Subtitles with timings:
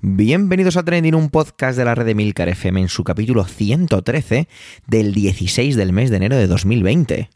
[0.00, 4.48] Bienvenidos a Trending, un podcast de la red de Milcar FM en su capítulo 113
[4.86, 7.30] del 16 del mes de enero de 2020.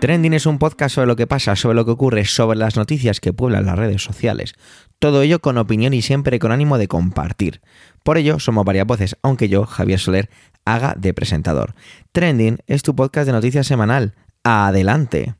[0.00, 3.18] Trending es un podcast sobre lo que pasa, sobre lo que ocurre, sobre las noticias
[3.18, 4.54] que pueblan las redes sociales.
[4.98, 7.62] Todo ello con opinión y siempre con ánimo de compartir.
[8.04, 10.30] Por ello, somos varias voces, aunque yo, Javier Soler,
[10.66, 11.74] haga de presentador.
[12.12, 14.14] Trending es tu podcast de noticias semanal.
[14.44, 15.34] Adelante.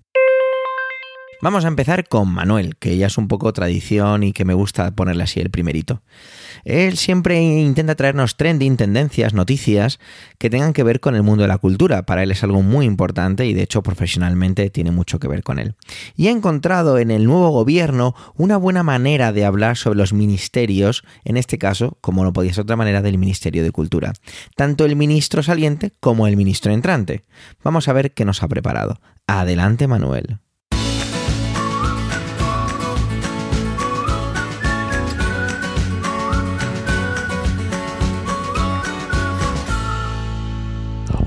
[1.42, 4.90] Vamos a empezar con Manuel, que ya es un poco tradición y que me gusta
[4.92, 6.02] ponerle así el primerito.
[6.64, 10.00] Él siempre intenta traernos trending, tendencias, noticias
[10.38, 12.04] que tengan que ver con el mundo de la cultura.
[12.06, 15.58] Para él es algo muy importante y de hecho profesionalmente tiene mucho que ver con
[15.58, 15.74] él.
[16.16, 21.04] Y ha encontrado en el nuevo gobierno una buena manera de hablar sobre los ministerios,
[21.24, 24.14] en este caso, como no podía ser otra manera, del Ministerio de Cultura.
[24.56, 27.24] Tanto el ministro saliente como el ministro entrante.
[27.62, 29.00] Vamos a ver qué nos ha preparado.
[29.26, 30.38] Adelante, Manuel.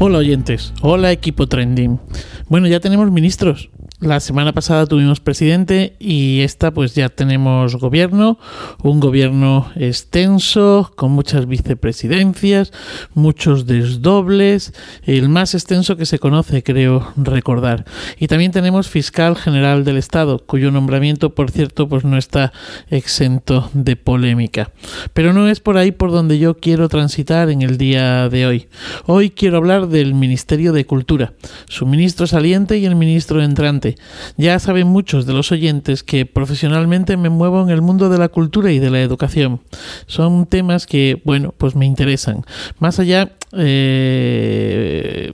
[0.02, 2.00] Hola oyentes, hola equipo trending.
[2.48, 3.70] Bueno, ya tenemos ministros.
[4.02, 8.40] La semana pasada tuvimos presidente y esta pues ya tenemos gobierno,
[8.82, 12.72] un gobierno extenso, con muchas vicepresidencias,
[13.14, 17.84] muchos desdobles, el más extenso que se conoce, creo recordar.
[18.18, 22.54] Y también tenemos fiscal general del Estado, cuyo nombramiento, por cierto, pues no está
[22.90, 24.72] exento de polémica.
[25.14, 28.70] Pero no es por ahí por donde yo quiero transitar en el día de hoy.
[29.08, 31.34] Hoy quiero hablar del Ministerio de Cultura,
[31.68, 33.89] su ministro saliente y el ministro entrante
[34.38, 38.30] ya saben muchos de los oyentes que profesionalmente me muevo en el mundo de la
[38.30, 39.62] cultura y de la educación.
[40.08, 42.44] Son temas que, bueno, pues me interesan.
[42.80, 45.29] Más allá, eh,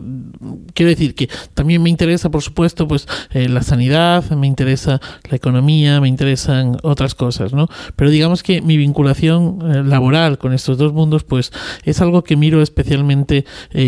[0.76, 5.38] quiero decir que también me interesa, por supuesto, pues eh, la sanidad, me interesa la
[5.38, 7.68] economía, me interesan otras cosas, ¿no?
[7.96, 11.52] Pero digamos que mi vinculación eh, laboral con estos dos mundos, pues
[11.84, 13.46] es algo que miro especialmente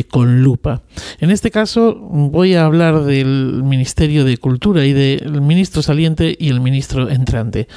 [0.09, 0.81] con lupa.
[1.19, 6.49] En este caso voy a hablar del Ministerio de Cultura y del ministro saliente y
[6.49, 7.67] el ministro entrante.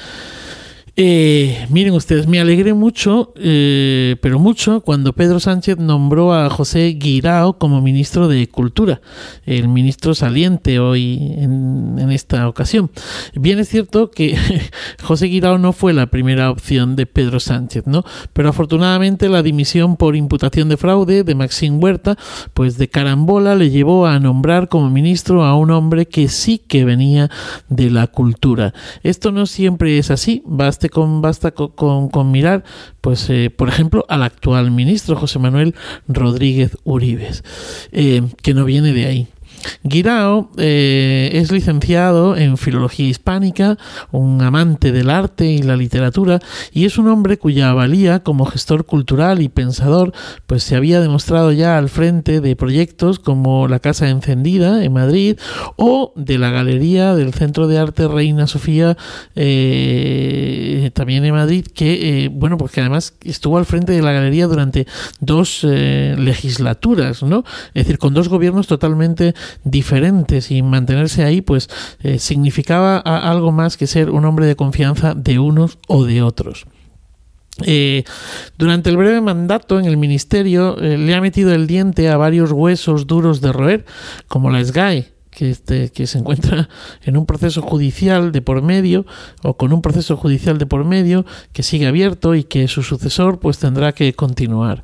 [0.96, 6.88] Eh, miren ustedes, me alegré mucho, eh, pero mucho, cuando Pedro Sánchez nombró a José
[6.98, 9.00] Guirao como ministro de Cultura,
[9.46, 12.90] el ministro saliente hoy en, esta ocasión.
[13.34, 14.36] Bien es cierto que
[15.02, 18.04] José Guirao no fue la primera opción de Pedro Sánchez, ¿no?
[18.32, 22.16] Pero afortunadamente la dimisión por imputación de fraude de Maxín Huerta,
[22.52, 26.84] pues de carambola le llevó a nombrar como ministro a un hombre que sí que
[26.84, 27.30] venía
[27.68, 28.74] de la cultura.
[29.02, 30.42] Esto no siempre es así,
[30.80, 32.64] baste con, basta con, mirar,
[33.00, 35.74] pues, eh, por ejemplo, al actual ministro José Manuel
[36.08, 37.44] Rodríguez Uribes,
[37.92, 39.28] eh, que no viene de ahí.
[39.82, 43.78] Guirao eh, es licenciado en Filología Hispánica,
[44.10, 46.40] un amante del arte y la literatura,
[46.72, 50.12] y es un hombre cuya valía como gestor cultural y pensador
[50.46, 55.38] pues se había demostrado ya al frente de proyectos como la Casa Encendida en Madrid
[55.76, 58.96] o de la Galería del Centro de Arte Reina Sofía
[59.34, 64.12] eh, también en Madrid, que eh, bueno, pues que además estuvo al frente de la
[64.12, 64.86] galería durante
[65.20, 67.44] dos legislaturas, ¿no?
[67.74, 71.68] Es decir, con dos gobiernos totalmente diferentes y mantenerse ahí pues
[72.00, 76.66] eh, significaba algo más que ser un hombre de confianza de unos o de otros.
[77.62, 78.04] Eh,
[78.56, 82.52] durante el breve mandato en el ministerio eh, le ha metido el diente a varios
[82.52, 83.84] huesos duros de roer,
[84.28, 86.68] como la SGAE, que, este, que se encuentra
[87.04, 89.06] en un proceso judicial de por medio
[89.42, 93.40] o con un proceso judicial de por medio que sigue abierto y que su sucesor
[93.40, 94.82] pues tendrá que continuar.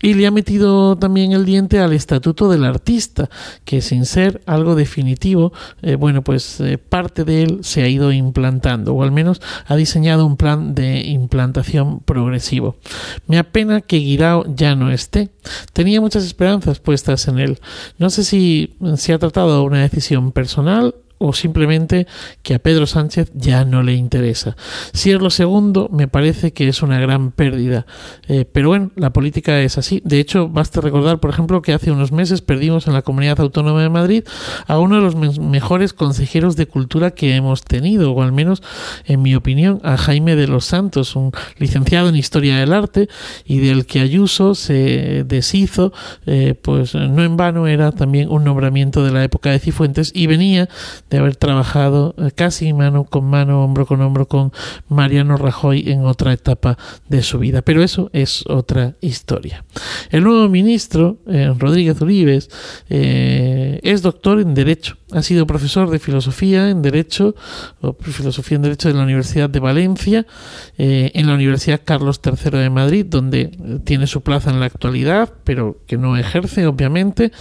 [0.00, 3.28] Y le ha metido también el diente al estatuto del artista,
[3.64, 8.12] que sin ser algo definitivo, eh, bueno, pues eh, parte de él se ha ido
[8.12, 12.76] implantando, o al menos ha diseñado un plan de implantación progresivo.
[13.26, 15.30] Me apena que Guirao ya no esté.
[15.72, 17.58] Tenía muchas esperanzas puestas en él.
[17.98, 22.06] No sé si se ha tratado de una decisión personal o simplemente
[22.42, 24.56] que a Pedro Sánchez ya no le interesa.
[24.92, 27.86] Si es lo segundo, me parece que es una gran pérdida.
[28.28, 30.00] Eh, pero bueno, la política es así.
[30.04, 33.82] De hecho, basta recordar, por ejemplo, que hace unos meses perdimos en la Comunidad Autónoma
[33.82, 34.24] de Madrid
[34.66, 38.62] a uno de los mejores consejeros de cultura que hemos tenido, o al menos,
[39.04, 43.08] en mi opinión, a Jaime de los Santos, un licenciado en Historia del Arte
[43.44, 45.92] y del que Ayuso se deshizo,
[46.26, 50.26] eh, pues no en vano era también un nombramiento de la época de Cifuentes y
[50.26, 50.68] venía
[51.10, 54.52] de haber trabajado eh, casi mano con mano, hombro con hombro con
[54.88, 56.78] Mariano Rajoy en otra etapa
[57.08, 57.62] de su vida.
[57.62, 59.64] Pero eso es otra historia.
[60.10, 62.50] El nuevo ministro, eh, Rodríguez Uribes,
[62.88, 64.96] eh, es doctor en Derecho.
[65.12, 67.34] Ha sido profesor de filosofía en Derecho,
[67.80, 70.26] o filosofía en Derecho de la Universidad de Valencia,
[70.76, 73.50] en la Universidad Carlos III de Madrid, donde
[73.84, 77.32] tiene su plaza en la actualidad, pero que no ejerce, obviamente.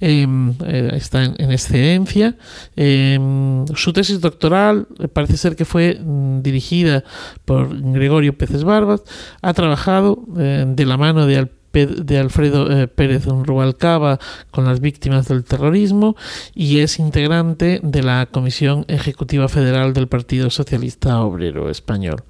[0.00, 2.36] Em, está en, excedencia.
[2.76, 7.04] Em, su tesis doctoral parece ser que fue mm, dirigida
[7.44, 9.02] por Gregorio Peces Barbas.
[9.42, 14.18] Ha trabajado eh, de la mano de de Alfredo eh, Pérez Rubalcaba
[14.50, 16.16] con las víctimas del terrorismo
[16.54, 22.22] y es integrante de la Comisión Ejecutiva Federal del Partido Socialista Obrero Español.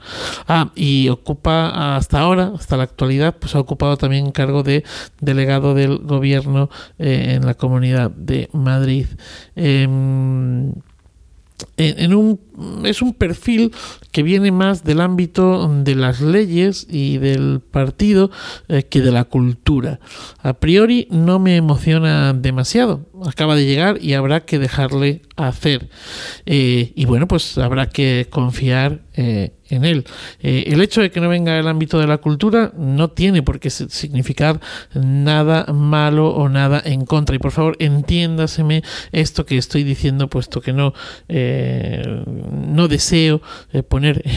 [0.48, 4.84] Ah, y ocupa hasta ahora, hasta la actualidad, pues ha ocupado también cargo de
[5.20, 9.06] delegado del gobierno eh, en la Comunidad de Madrid.
[9.56, 10.72] Em,
[11.76, 12.40] en un,
[12.84, 13.72] es un perfil
[14.12, 18.30] que viene más del ámbito de las leyes y del partido
[18.68, 19.98] eh, que de la cultura.
[20.42, 23.06] A priori no me emociona demasiado.
[23.26, 25.88] Acaba de llegar y habrá que dejarle hacer.
[26.46, 30.04] Eh, y bueno, pues habrá que confiar eh, en él.
[30.40, 33.70] el hecho de que no venga el ámbito de la cultura no tiene por qué
[33.70, 34.60] significar
[34.94, 37.36] nada malo o nada en contra.
[37.36, 38.82] Y por favor, entiéndaseme
[39.12, 40.94] esto que estoy diciendo, puesto que no,
[41.28, 43.42] no deseo
[43.88, 44.22] poner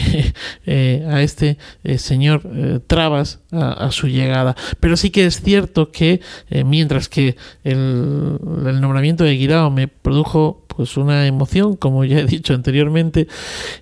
[0.66, 4.54] Eh, a este eh, señor eh, trabas a, su llegada.
[4.80, 6.20] Pero sí que es cierto que
[6.64, 8.38] mientras que el,
[8.80, 13.26] nombramiento de Guirao me produjo pues una emoción, como ya he dicho anteriormente,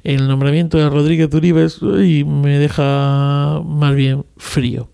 [0.03, 4.89] el nombramiento de Rodríguez Uribes y me deja más bien frío.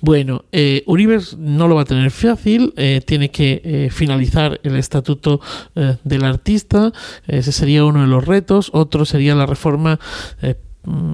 [0.00, 4.76] Bueno, eh, Uribes no lo va a tener fácil, eh, tiene que eh, finalizar el
[4.76, 5.42] estatuto
[5.74, 6.94] eh, del artista,
[7.26, 10.00] ese sería uno de los retos, otro sería la reforma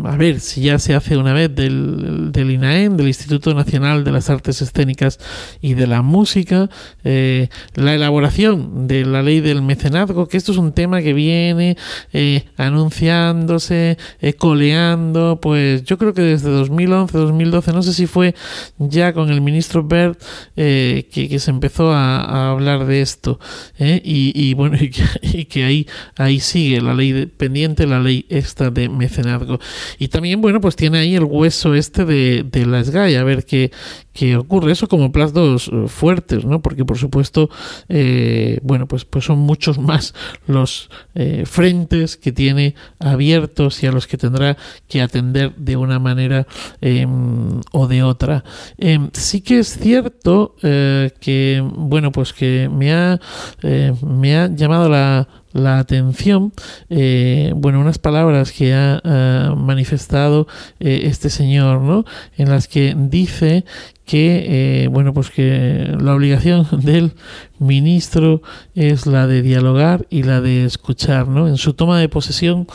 [0.04, 4.10] a ver si ya se hace una vez del, del INAEM, del Instituto Nacional de
[4.10, 5.18] las Artes Escénicas
[5.60, 6.68] y de la Música,
[7.04, 11.76] eh, la elaboración de la ley del mecenazgo, que esto es un tema que viene
[12.12, 18.34] eh, anunciándose, eh, coleando, pues yo creo que desde 2011, 2012, no sé si fue
[18.78, 20.20] ya con el ministro Bert
[20.56, 23.38] que, que, se empezó a, hablar de esto,
[23.78, 24.76] y, y, bueno,
[25.22, 29.59] y que, ahí, ahí sigue la ley pendiente, la ley esta de mecenazgo.
[29.98, 33.44] Y también, bueno, pues tiene ahí el hueso este de, de la SGAI, a ver
[33.44, 33.70] qué,
[34.12, 34.72] qué ocurre.
[34.72, 36.60] Eso como plazos eh, fuertes, ¿no?
[36.60, 37.48] Porque, por supuesto,
[37.88, 40.14] eh, bueno, pues, pues son muchos más
[40.46, 44.56] los eh, frentes que tiene abiertos y a los que tendrá
[44.88, 46.46] que atender de una manera
[46.80, 48.44] em, o de otra.
[48.78, 53.20] Em, sí que es cierto que, bueno, pues que me ha,
[54.02, 56.52] me ha llamado la la atención,
[56.88, 59.00] eh, bueno, unas palabras que ha
[59.56, 60.46] manifestado
[60.78, 62.04] eh, este señor, ¿no?
[62.36, 63.64] En las que dice
[64.10, 67.12] que, bueno, pues que la obligación del
[67.60, 68.42] ministro
[68.74, 71.46] es la de dialogar y la de escuchar, ¿no?
[71.46, 72.66] En su toma de posesión,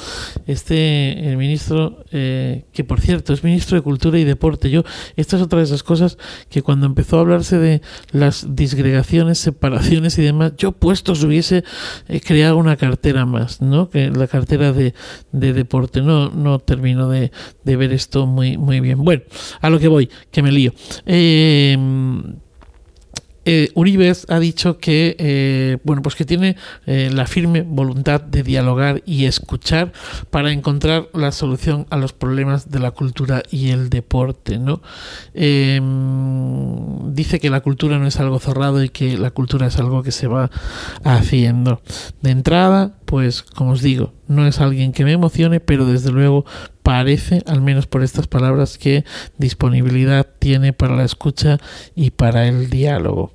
[0.46, 4.84] este el ministro, eh, que por cierto es ministro de Cultura y Deporte, yo,
[5.18, 6.18] esta es otra de esas cosas
[6.50, 7.82] que cuando empezó a hablarse de
[8.12, 11.64] las disgregaciones, separaciones y demás, yo puestos hubiese
[12.08, 13.90] eh, creado una cartera más, ¿no?
[13.90, 14.94] Que la cartera de,
[15.32, 17.32] de deporte, no, no termino de,
[17.64, 19.04] de ver esto muy, muy bien.
[19.04, 19.24] Bueno,
[19.62, 20.74] a lo que voy, que me lío.
[21.08, 21.25] Eh,
[23.48, 26.58] eh, Uribes ha dicho que eh, bueno pues que tiene
[26.88, 29.94] eh, la firme voluntad de dialogar y escuchar
[30.32, 34.82] para encontrar la solución a los problemas de la cultura y el deporte no
[35.36, 40.02] em, dice que la cultura no es algo cerrado y que la cultura es algo
[40.02, 40.50] que se va
[41.04, 41.82] haciendo.
[42.22, 46.44] De entrada pues como os digo no es alguien que me emocione pero desde luego
[46.84, 49.06] parece, al menos por estas palabras, que
[49.38, 51.58] disponibilidad tiene para la escucha
[51.96, 53.32] y para el diálogo.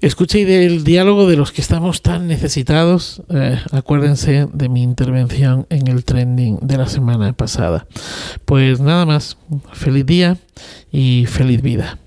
[0.00, 5.66] Escucha y del diálogo de los que estamos tan necesitados, eh, acuérdense de mi intervención
[5.68, 7.86] en el trending de la semana pasada.
[8.46, 9.36] Pues nada más,
[9.74, 10.38] feliz día
[10.90, 11.98] y feliz vida.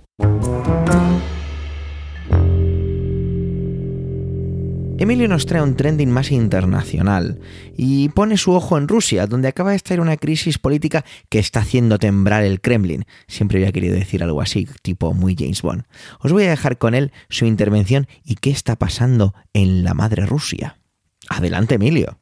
[4.98, 7.40] Emilio nos trae un trending más internacional
[7.76, 11.60] y pone su ojo en Rusia, donde acaba de estar una crisis política que está
[11.60, 13.06] haciendo temblar el Kremlin.
[13.28, 15.84] Siempre había querido decir algo así, tipo muy James Bond.
[16.22, 20.26] Os voy a dejar con él su intervención y qué está pasando en la madre
[20.26, 20.80] Rusia.
[21.28, 22.20] Adelante, Emilio.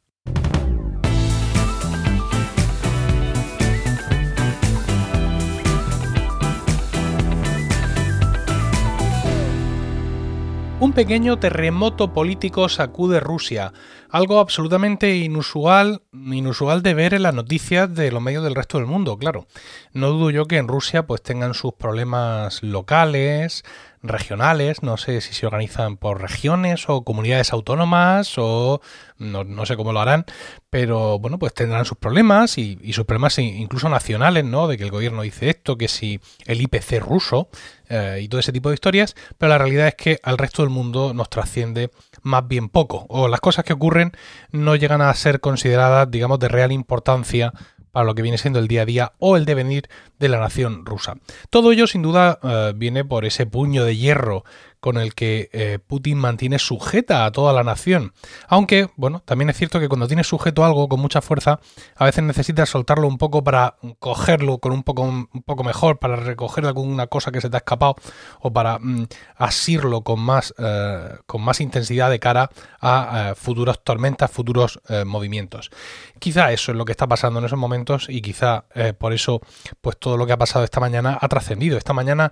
[10.84, 13.72] Un pequeño terremoto político sacude Rusia,
[14.14, 18.86] algo absolutamente inusual, inusual de ver en las noticias de los medios del resto del
[18.86, 19.48] mundo, claro.
[19.92, 23.64] No dudo yo que en Rusia pues tengan sus problemas locales,
[24.04, 28.82] regionales, no sé si se organizan por regiones o comunidades autónomas o
[29.18, 30.26] no, sé cómo lo harán,
[30.70, 34.68] pero bueno, pues tendrán sus problemas y, sus problemas incluso nacionales, ¿no?
[34.68, 37.50] De que el gobierno dice esto, que si el IPC ruso
[37.90, 40.70] eh, y todo ese tipo de historias, pero la realidad es que al resto del
[40.70, 41.90] mundo nos trasciende
[42.24, 44.14] más bien poco, o las cosas que ocurren
[44.52, 47.54] no llegan a ser consideradas, digamos, de real importancia
[47.92, 49.88] para lo que viene siendo el día a día o el devenir
[50.20, 51.16] de la nación rusa.
[51.52, 54.44] Todo ello sin duda eh, viene por ese puño de hierro
[54.84, 58.12] con el que eh, Putin mantiene sujeta a toda la nación.
[58.50, 61.62] Aunque, bueno, también es cierto que cuando tienes sujeto algo con mucha fuerza,
[61.96, 66.18] a veces necesitas soltarlo un poco para cogerlo con un poco, un poco mejor, para
[66.18, 67.96] recoger alguna cosa que se te ha escapado
[68.42, 69.06] o para mm,
[69.38, 72.50] asirlo con más, eh, con más intensidad de cara
[72.82, 75.72] a eh, futuras tormentas, futuros movimientos.
[76.20, 78.66] Quizá eso es lo que está pasando en esos momentos y quizá
[78.98, 79.40] por eso
[79.80, 81.78] pues todo lo que ha pasado esta mañana ha trascendido.
[81.78, 82.32] Esta mañana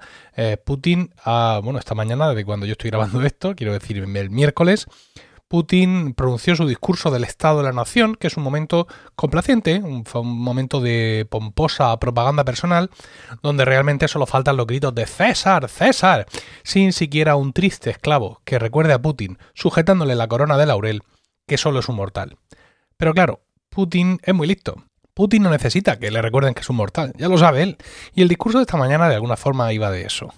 [0.65, 4.87] Putin ha, bueno, esta mañana cuando yo estoy grabando esto, quiero decir el miércoles,
[5.51, 10.05] Putin pronunció su discurso del Estado de la Nación, que es un momento complaciente, un,
[10.23, 12.89] momento de pomposa propaganda personal,
[13.43, 16.25] donde realmente solo faltan los gritos de César, César,
[16.63, 21.01] sin siquiera un triste esclavo que recuerde a Putin, sujetándole la corona de laurel,
[21.45, 22.37] que solo es un mortal.
[22.95, 24.81] Pero claro, Putin es muy listo.
[25.13, 27.77] Putin no necesita que le recuerden que es un mortal, ya lo sabe él.
[28.15, 30.33] Y el discurso de esta mañana de alguna forma iba de eso.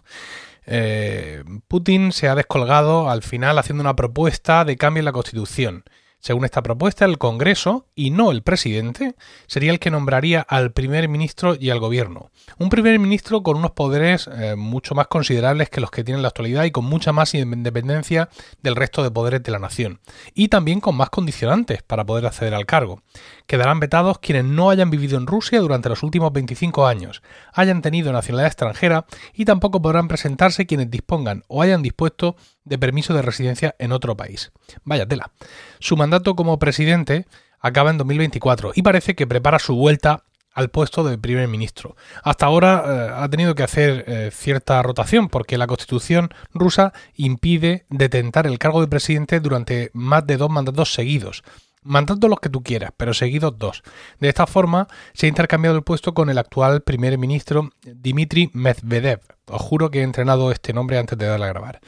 [0.66, 5.84] Eh, Putin se ha descolgado al final haciendo una propuesta de cambio en la Constitución.
[6.24, 9.16] Según esta propuesta, el Congreso, y no el presidente,
[9.46, 12.32] sería el que nombraría al primer ministro y al gobierno.
[12.58, 16.22] Un primer ministro con unos poderes eh, mucho más considerables que los que tiene en
[16.22, 18.30] la actualidad y con mucha más independencia
[18.62, 20.00] del resto de poderes de la nación.
[20.34, 23.02] Y también con más condicionantes para poder acceder al cargo.
[23.48, 27.22] Quedarán vetados quienes no hayan vivido en Rusia durante los últimos 25 años,
[27.54, 33.14] hayan tenido nacionalidad extranjera y tampoco podrán presentarse quienes dispongan o hayan dispuesto de permiso
[33.14, 34.52] de residencia en otro país.
[34.84, 35.32] Vaya tela.
[35.80, 37.26] Su mandato como presidente
[37.60, 40.24] acaba en 2024 y parece que prepara su vuelta
[40.54, 41.96] al puesto de primer ministro.
[42.24, 47.86] Hasta ahora eh, ha tenido que hacer eh, cierta rotación porque la constitución rusa impide
[47.90, 51.44] detentar el cargo de presidente durante más de dos mandatos seguidos.
[51.84, 53.84] Mandatos los que tú quieras, pero seguidos dos.
[54.20, 59.22] De esta forma se ha intercambiado el puesto con el actual primer ministro Dmitry Medvedev.
[59.48, 61.82] Os juro que he entrenado este nombre antes de darle a grabar.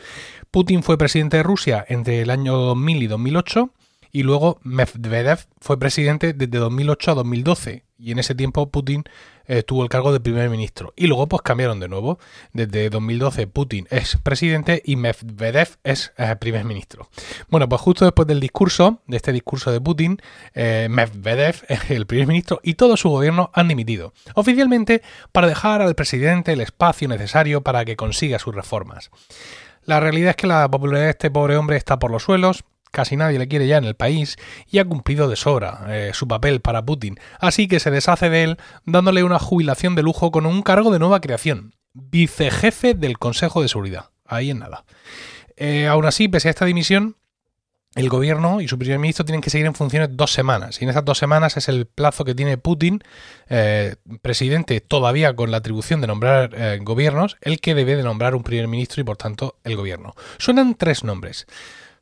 [0.52, 3.70] Putin fue presidente de Rusia entre el año 2000 y 2008
[4.12, 9.04] y luego Medvedev fue presidente desde 2008 a 2012 y en ese tiempo Putin
[9.66, 10.94] tuvo el cargo de primer ministro.
[10.96, 12.18] Y luego pues cambiaron de nuevo.
[12.54, 17.10] Desde 2012 Putin es presidente y Medvedev es eh, primer ministro.
[17.50, 20.20] Bueno pues justo después del discurso de este discurso de Putin
[20.54, 24.14] eh, Medvedev el primer ministro y todo su gobierno han dimitido.
[24.34, 29.12] Oficialmente para dejar al presidente el espacio necesario para que consiga sus reformas.
[29.84, 32.64] La realidad es que la popularidad de este pobre hombre está por los suelos,
[32.96, 34.38] casi nadie le quiere ya en el país
[34.72, 38.44] y ha cumplido de sobra eh, su papel para Putin, así que se deshace de
[38.44, 43.62] él dándole una jubilación de lujo con un cargo de nueva creación, vicejefe del Consejo
[43.62, 44.12] de Seguridad.
[44.26, 44.86] Ahí en nada.
[45.58, 47.18] Eh, aún así, pese a esta dimisión,
[47.96, 50.82] el gobierno y su primer ministro tienen que seguir en funciones dos semanas.
[50.82, 53.02] Y en esas dos semanas es el plazo que tiene Putin,
[53.50, 58.36] eh, presidente todavía con la atribución de nombrar eh, gobiernos, el que debe de nombrar
[58.36, 60.14] un primer ministro y por tanto el gobierno.
[60.38, 61.48] Suenan tres nombres.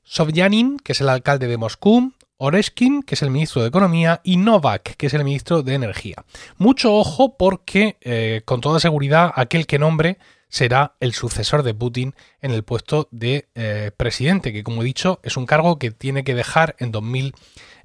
[0.03, 4.37] Sobyanin, que es el alcalde de Moscú, Oreshkin, que es el ministro de Economía, y
[4.37, 6.25] Novak, que es el ministro de Energía.
[6.57, 10.17] Mucho ojo porque, eh, con toda seguridad, aquel que nombre
[10.53, 15.19] será el sucesor de Putin en el puesto de eh, presidente, que como he dicho
[15.23, 17.33] es un cargo que tiene que dejar en, 2000,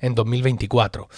[0.00, 1.08] en 2024.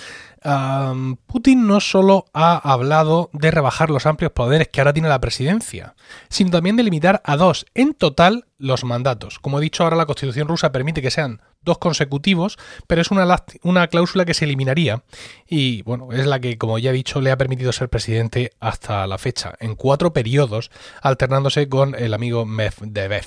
[1.27, 5.95] Putin no solo ha hablado de rebajar los amplios poderes que ahora tiene la presidencia,
[6.29, 9.39] sino también de limitar a dos en total los mandatos.
[9.39, 13.45] Como he dicho, ahora la constitución rusa permite que sean dos consecutivos, pero es una,
[13.63, 15.03] una cláusula que se eliminaría
[15.47, 19.07] y, bueno, es la que, como ya he dicho, le ha permitido ser presidente hasta
[19.07, 20.71] la fecha, en cuatro periodos,
[21.03, 23.27] alternándose con el amigo Medvedev.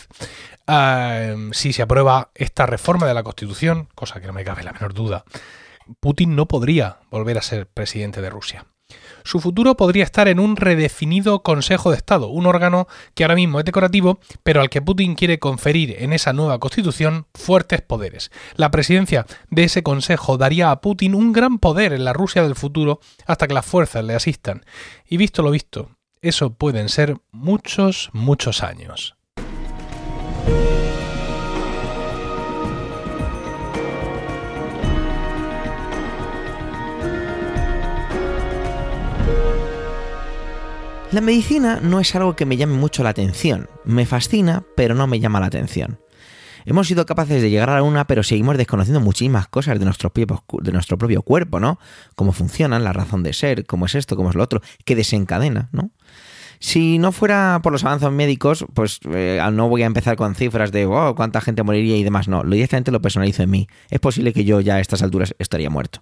[1.51, 4.93] si se aprueba esta reforma de la Constitución, cosa que no me cabe la menor
[4.96, 5.25] duda,
[5.99, 8.65] Putin no podría volver a ser presidente de Rusia.
[9.23, 13.59] Su futuro podría estar en un redefinido Consejo de Estado, un órgano que ahora mismo
[13.59, 18.31] es decorativo, pero al que Putin quiere conferir en esa nueva constitución fuertes poderes.
[18.55, 22.55] La presidencia de ese Consejo daría a Putin un gran poder en la Rusia del
[22.55, 24.65] futuro hasta que las fuerzas le asistan.
[25.07, 29.15] Y visto lo visto, eso pueden ser muchos, muchos años.
[41.13, 43.70] La medicina no es algo que me llame mucho la atención.
[43.86, 46.00] Me fascina, pero no me llama la atención.
[46.65, 50.43] Hemos sido capaces de llegar a una, pero seguimos desconociendo muchísimas cosas de nuestro, propio,
[50.63, 51.77] de nuestro propio cuerpo, ¿no?
[52.15, 55.70] Cómo funcionan, la razón de ser, cómo es esto, cómo es lo otro, qué desencadena,
[55.72, 55.91] ¿no?
[56.58, 60.72] Si no fuera por los avances médicos, pues eh, no voy a empezar con cifras
[60.72, 62.27] de oh, cuánta gente moriría y demás.
[62.27, 63.67] No, lo directamente lo personalizo en mí.
[63.91, 66.01] Es posible que yo ya a estas alturas estaría muerto.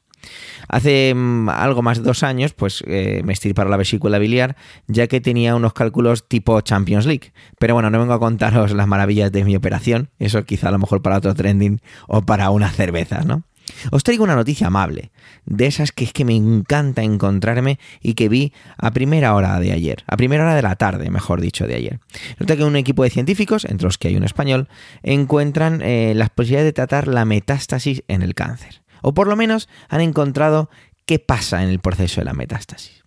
[0.67, 4.55] Hace mm, algo más de dos años, pues eh, me estirparon la vesícula biliar,
[4.87, 7.33] ya que tenía unos cálculos tipo Champions League.
[7.59, 10.09] Pero bueno, no vengo a contaros las maravillas de mi operación.
[10.19, 13.43] Eso quizá a lo mejor para otro trending o para una cerveza, ¿no?
[13.91, 15.11] Os traigo una noticia amable,
[15.45, 19.71] de esas que es que me encanta encontrarme y que vi a primera hora de
[19.71, 21.99] ayer, a primera hora de la tarde, mejor dicho, de ayer.
[22.39, 24.67] Nota que un equipo de científicos, entre los que hay un español,
[25.03, 28.81] encuentran eh, las posibilidades de tratar la metástasis en el cáncer.
[29.01, 30.69] O por lo menos han encontrado
[31.05, 33.01] qué pasa en el proceso de la metástasis.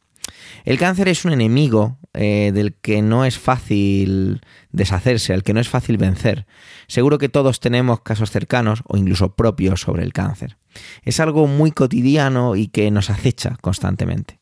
[0.64, 4.40] El cáncer es un enemigo eh, del que no es fácil
[4.72, 6.46] deshacerse, al que no es fácil vencer.
[6.86, 10.56] Seguro que todos tenemos casos cercanos o incluso propios sobre el cáncer.
[11.02, 14.38] Es algo muy cotidiano y que nos acecha constantemente.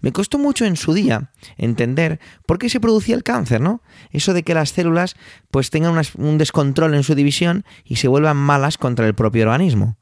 [0.00, 3.82] Me costó mucho en su día entender por qué se producía el cáncer, ¿no?
[4.10, 5.16] Eso de que las células
[5.50, 9.96] pues tengan un descontrol en su división y se vuelvan malas contra el propio organismo.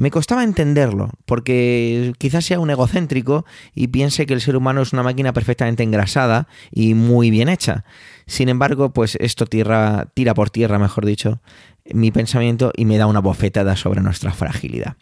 [0.00, 4.94] Me costaba entenderlo, porque quizás sea un egocéntrico y piense que el ser humano es
[4.94, 7.84] una máquina perfectamente engrasada y muy bien hecha.
[8.26, 11.42] Sin embargo, pues esto tira, tira por tierra, mejor dicho,
[11.84, 14.96] mi pensamiento y me da una bofetada sobre nuestra fragilidad.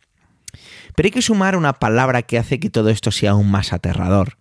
[0.97, 4.37] Pero hay que sumar una palabra que hace que todo esto sea aún más aterrador.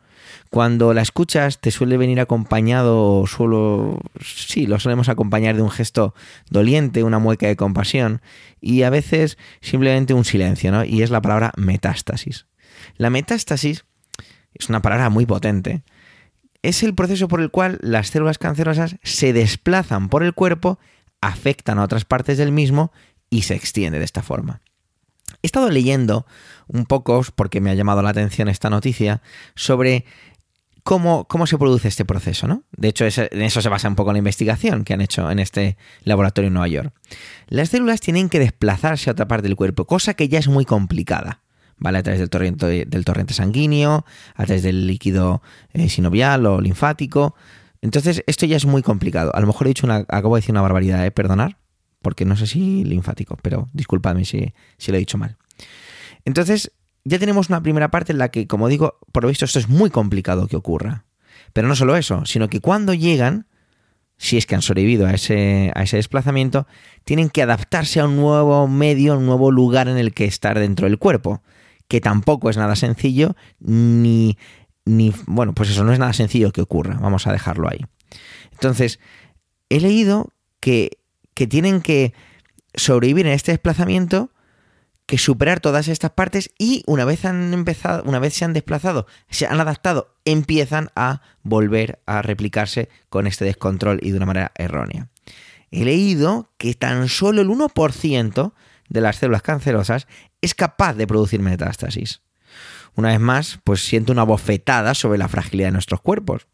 [0.50, 6.14] Cuando la escuchas te suele venir acompañado, solo, sí, lo solemos acompañar de un gesto
[6.50, 8.22] doliente, una mueca de compasión
[8.62, 10.86] y a veces simplemente un silencio, ¿no?
[10.86, 12.48] Y es la palabra metástasis.
[12.96, 13.86] La metástasis
[14.54, 15.84] es una palabra muy potente.
[16.64, 20.80] Es el proceso por el cual las células cancerosas se desplazan por el cuerpo,
[21.22, 22.92] afectan a otras partes del mismo
[23.30, 24.62] y se extiende de esta forma.
[25.44, 26.26] He estado leyendo
[26.68, 29.22] un poco, porque me ha llamado la atención esta noticia,
[29.56, 30.06] sobre
[30.88, 32.64] cómo, cómo se produce este proceso, ¿no?
[32.72, 35.76] De hecho, en eso se basa un poco la investigación que han hecho en este
[36.04, 36.94] laboratorio en Nueva York.
[37.50, 40.64] Las células tienen que desplazarse a otra parte del cuerpo, cosa que ya es muy
[40.64, 41.42] complicada.
[41.78, 41.98] ¿Vale?
[41.98, 45.42] A través del torrente, del torrente sanguíneo, a través del líquido
[45.74, 47.36] eh, sinovial o linfático.
[47.82, 49.36] Entonces, esto ya es muy complicado.
[49.36, 51.12] A lo mejor he dicho una, acabo de decir una barbaridad, ¿eh?
[51.12, 51.58] Perdonar
[52.02, 55.36] porque no sé si linfático, pero disculpadme si, si lo he dicho mal.
[56.26, 56.72] Entonces,
[57.08, 59.70] ya tenemos una primera parte en la que, como digo, por lo visto esto es
[59.70, 61.06] muy complicado que ocurra.
[61.54, 63.48] Pero no solo eso, sino que cuando llegan,
[64.18, 66.68] si es que han sobrevivido a ese, a ese desplazamiento,
[67.04, 70.88] tienen que adaptarse a un nuevo medio, un nuevo lugar en el que estar dentro
[70.88, 71.42] del cuerpo,
[71.88, 74.38] que tampoco es nada sencillo, ni,
[74.86, 77.86] ni, bueno, pues eso no es nada sencillo que ocurra, vamos a dejarlo ahí.
[78.52, 79.00] Entonces,
[79.70, 80.98] he leído que
[81.38, 82.16] que tienen que
[82.74, 84.32] sobrevivir en este desplazamiento,
[85.08, 89.08] que superar todas estas partes y una vez han empezado, una vez se han desplazado,
[89.30, 94.52] se han adaptado, empiezan a volver a replicarse con este descontrol y de una manera
[94.56, 95.08] errónea.
[95.72, 98.54] He leído que tan solo el 1%
[98.90, 100.08] de las células cancerosas
[100.42, 102.22] es capaz de producir metástasis.
[102.96, 106.48] Una vez más, pues siento una bofetada sobre la fragilidad de nuestros cuerpos.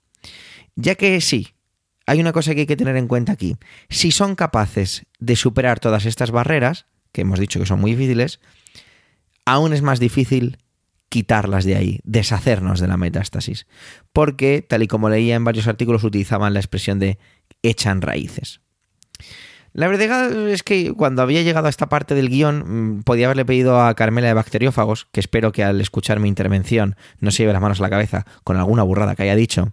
[0.76, 1.56] Ya que sí,
[2.06, 3.56] hay una cosa que hay que tener en cuenta aquí.
[3.90, 8.42] Si son capaces de superar todas estas barreras, que hemos dicho que son muy difíciles,
[9.46, 10.58] aún es más difícil
[11.08, 13.68] quitarlas de ahí, deshacernos de la metástasis.
[14.12, 17.20] Porque, tal y como leía en varios artículos, utilizaban la expresión de
[17.62, 18.62] echan raíces.
[19.74, 23.46] La verdad es que cuando había llegado a esta parte del guion, mm, podía haberle
[23.46, 27.54] pedido a Carmela de Bacteriófagos, que espero que al escuchar mi intervención no se lleve
[27.54, 29.72] las manos a la cabeza con alguna burrada que haya dicho,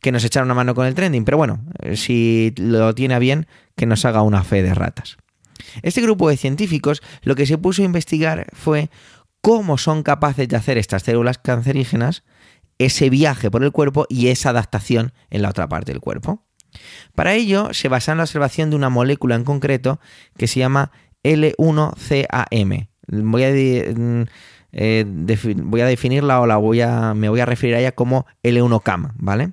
[0.00, 3.46] que nos echara una mano con el trending, pero bueno, eh, si lo tiene bien,
[3.76, 5.16] que nos haga una fe de ratas.
[5.82, 8.90] Este grupo de científicos lo que se puso a investigar fue
[9.40, 12.24] cómo son capaces de hacer estas células cancerígenas
[12.78, 16.46] ese viaje por el cuerpo y esa adaptación en la otra parte del cuerpo.
[17.14, 20.00] Para ello se basa en la observación de una molécula en concreto
[20.38, 20.90] que se llama
[21.22, 22.88] L1CAM.
[23.08, 24.26] Voy a mm,
[24.72, 25.04] eh,
[25.56, 29.12] voy a definirla o la voy a, me voy a referir a ella como L1CAM,
[29.16, 29.52] ¿vale?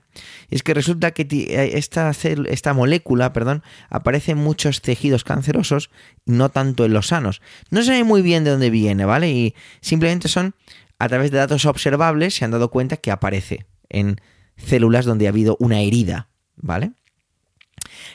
[0.49, 5.89] Y es que resulta que eh, esta, esta molécula perdón, aparece en muchos tejidos cancerosos
[6.25, 7.41] no tanto en los sanos.
[7.71, 9.29] No se sabe muy bien de dónde viene, ¿vale?
[9.29, 10.55] Y simplemente son,
[10.99, 14.21] a través de datos observables, se han dado cuenta que aparece en
[14.55, 16.91] células donde ha habido una herida, ¿vale?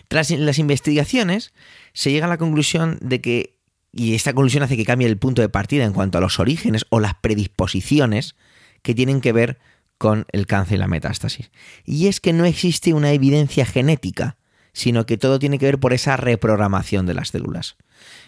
[0.08, 1.52] Tras las investigaciones,
[1.92, 3.56] se llega a la conclusión de que
[3.92, 6.86] y esta conclusión hace que cambie el punto de partida en cuanto a los orígenes
[6.88, 8.34] o las predisposiciones
[8.80, 9.58] que tienen que ver
[9.98, 11.50] con el cáncer y la metástasis.
[11.84, 14.38] Y es que no existe una evidencia genética,
[14.72, 17.76] sino que todo tiene que ver por esa reprogramación de las células.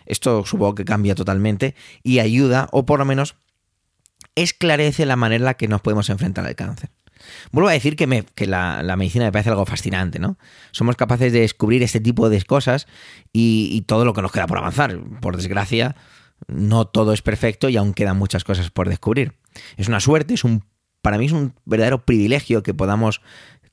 [0.04, 3.34] Esto supongo que cambia totalmente y ayuda, o por lo menos
[4.34, 6.90] esclarece la manera en la que nos podemos enfrentar al cáncer.
[7.52, 10.38] Vuelvo a decir que, me, que la, medicina me parece algo fascinante, ¿no?
[10.72, 12.86] Somos capaces de descubrir este tipo de cosas
[13.32, 14.98] y, y, todo lo que nos queda por avanzar.
[15.20, 15.96] Por desgracia,
[16.46, 19.34] no todo es perfecto y aún quedan muchas cosas por descubrir.
[19.76, 20.64] Es una suerte, es un,
[21.02, 23.20] para mí es un verdadero privilegio que podamos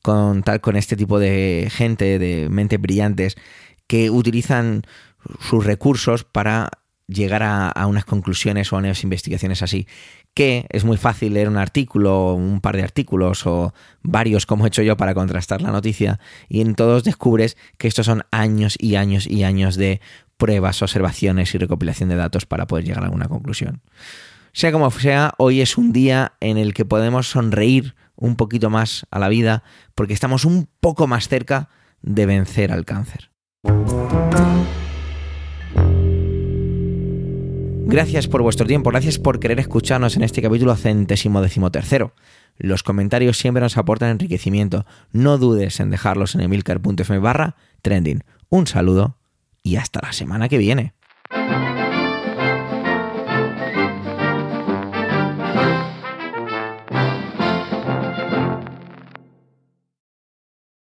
[0.01, 3.35] contar con este tipo de gente, de mentes brillantes,
[3.87, 4.83] que utilizan
[5.39, 6.69] sus recursos para
[7.11, 9.87] llegar a, unas conclusiones o a unas investigaciones así.
[10.33, 14.69] Que es muy fácil leer un artículo, un par de artículos o varios como he
[14.69, 18.95] hecho yo para contrastar la noticia y en todos descubres que estos son años y
[18.95, 19.99] años y años de
[20.37, 23.81] pruebas, observaciones y recopilación de datos para poder llegar a alguna conclusión.
[24.53, 29.05] Sea como sea, hoy es un día en el que podemos sonreír un poquito más
[29.11, 29.63] a la vida
[29.95, 31.69] porque estamos un poco más cerca
[32.01, 33.31] de vencer al cáncer.
[37.83, 42.13] Gracias por vuestro tiempo, gracias por querer escucharnos en este capítulo centésimo decimotercero.
[42.57, 44.85] Los comentarios siempre nos aportan enriquecimiento.
[45.11, 48.23] No dudes en dejarlos en emilcar.fm barra trending.
[48.49, 49.17] Un saludo
[49.63, 50.93] y hasta la semana que viene.